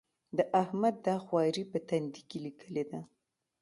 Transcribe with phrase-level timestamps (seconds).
[0.37, 3.01] د احمد دا خواري په تندي کې ليکلې ده.